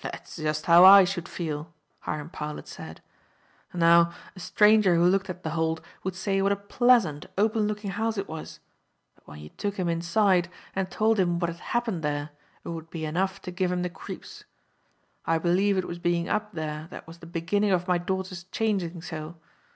[0.00, 3.02] "That's just how I should feel," Hiram Powlett said.
[3.74, 7.90] "Now a stranger who looked at The Hold would say what a pleasant, open looking
[7.90, 8.60] house it was;
[9.16, 12.30] but when you took him inside, and told him what had happened there,
[12.62, 14.44] it would be enough to give him the creeps.
[15.24, 19.02] I believe it was being up there that was the beginning of my daughter's changing
[19.02, 19.34] so.